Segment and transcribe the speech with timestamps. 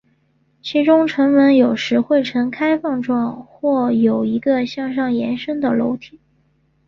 [0.63, 6.19] 其中城门有时会呈开放状或有一个向上延伸的楼梯。